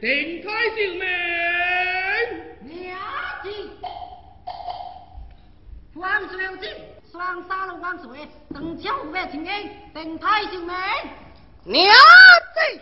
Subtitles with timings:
[0.00, 0.98] Tình thái sự
[7.12, 7.98] 双杀了万
[11.64, 11.98] nghĩa gì?
[12.04, 12.80] Hoàng sự?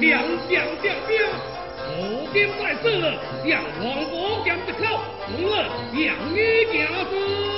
[0.00, 1.20] 两将调兵
[1.98, 2.88] 五兵在此
[3.44, 7.49] 两王不敢得口从了项羽家子。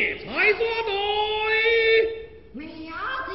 [0.00, 0.90] 你才说对。
[3.26, 3.30] 子。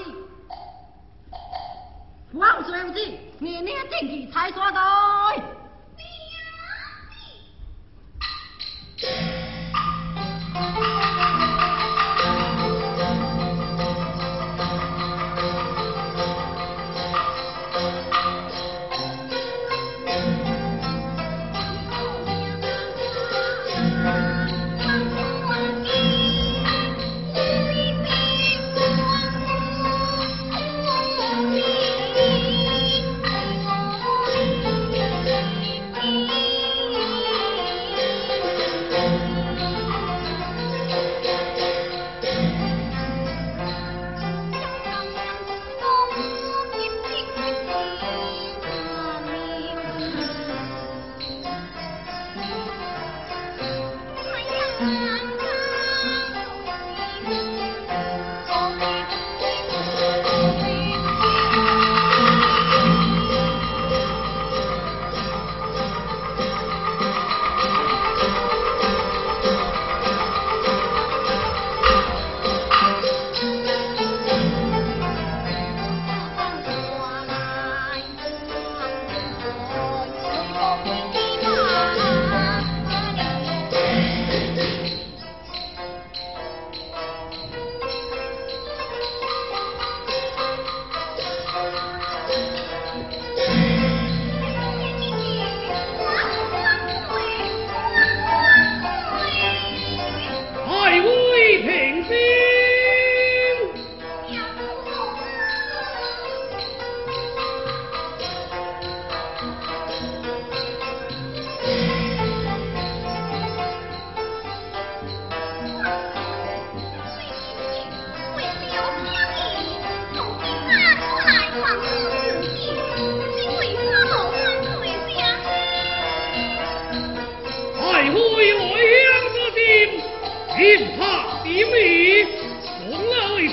[2.34, 3.00] 王孙子
[3.38, 5.55] 你念自己才说对。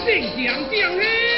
[0.04, 1.31] 定将降日。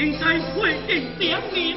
[0.00, 1.76] 应该会更想念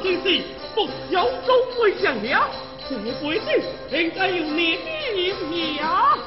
[0.00, 0.16] 这
[3.38, 6.23] 辈子应该由你来定呀。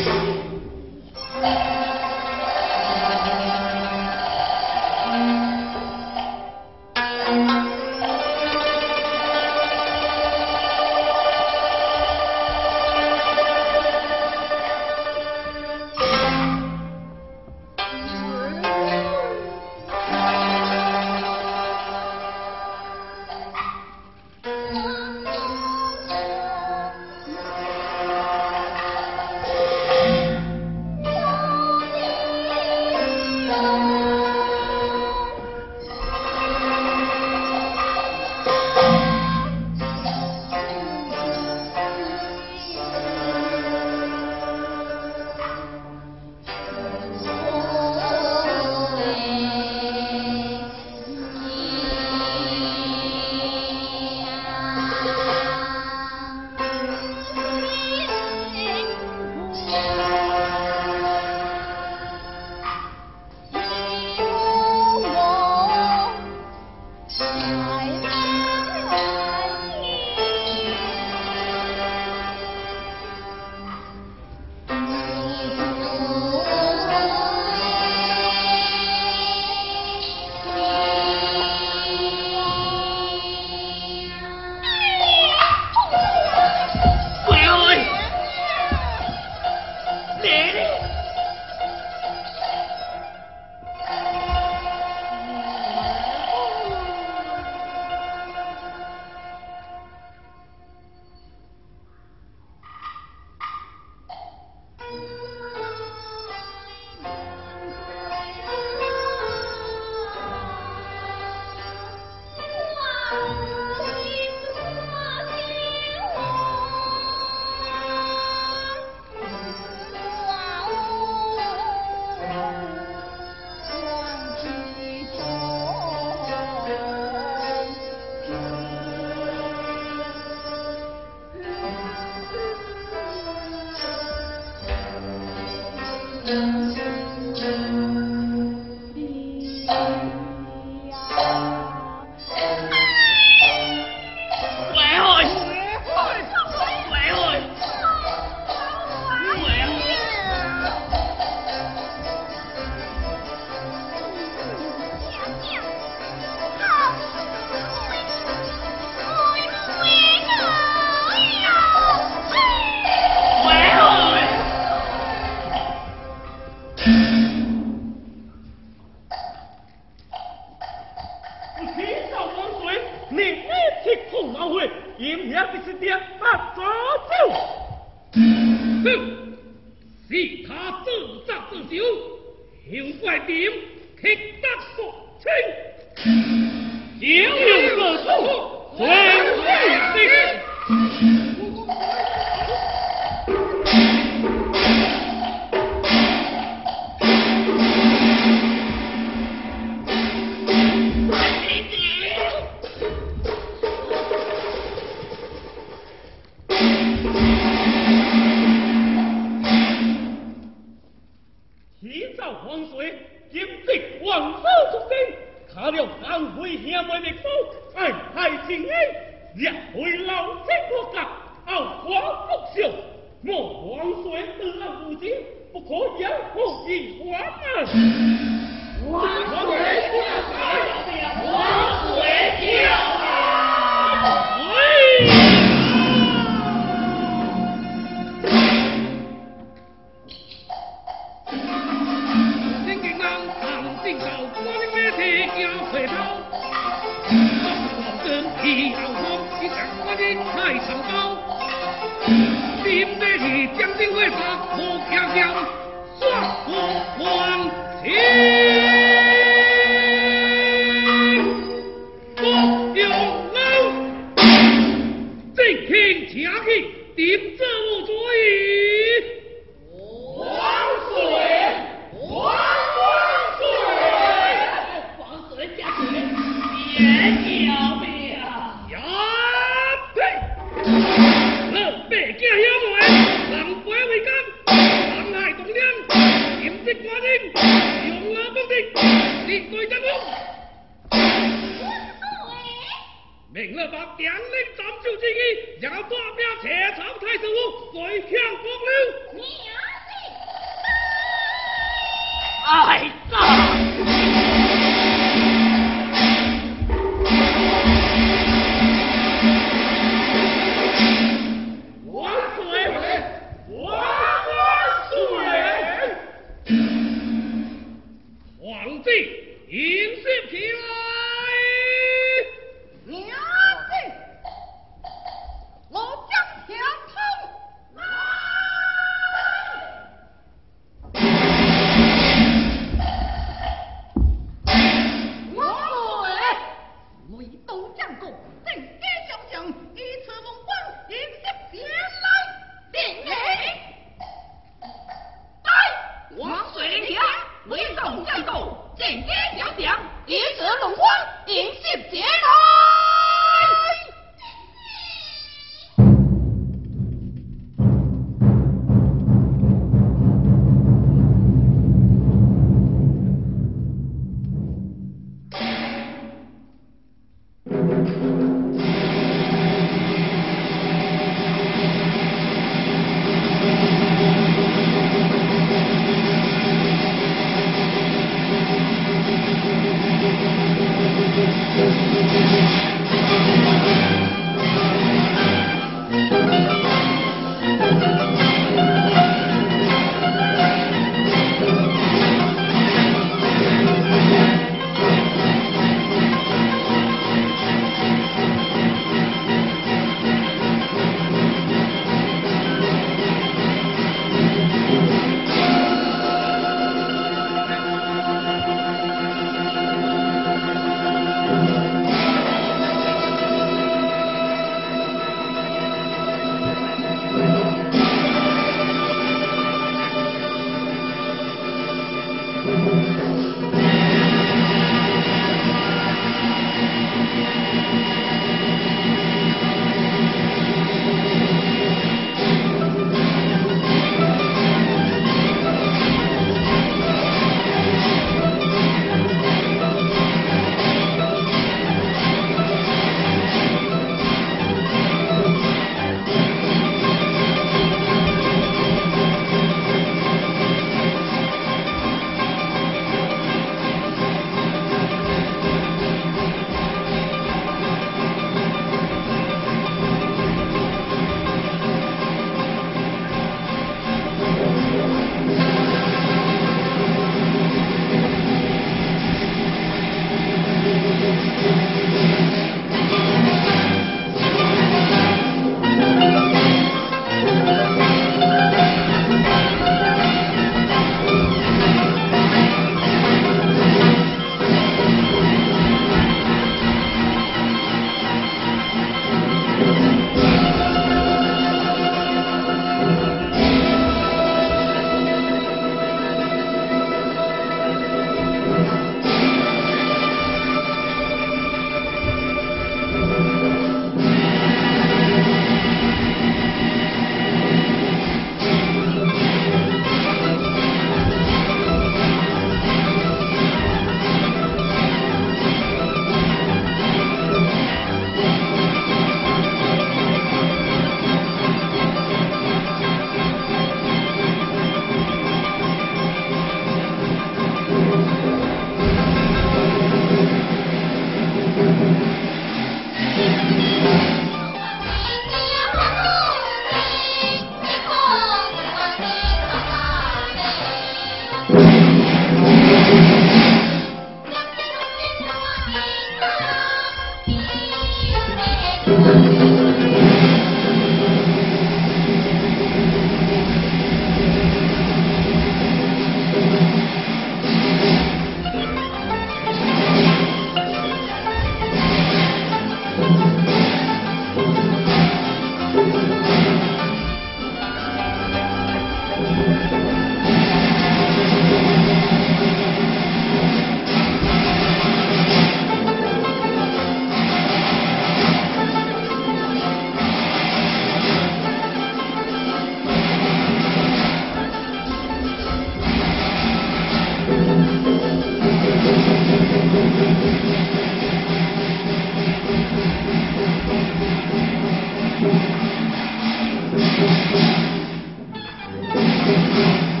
[599.51, 600.00] Amen.